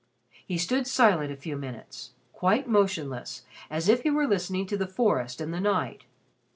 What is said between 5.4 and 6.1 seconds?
the night.